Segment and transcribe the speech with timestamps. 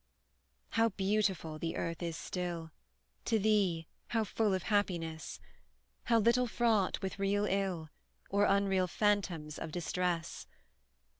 [0.69, 2.71] How beautiful the earth is still,
[3.25, 5.39] To thee how full of happiness?
[6.05, 7.91] How little fraught with real ill,
[8.31, 10.47] Or unreal phantoms of distress!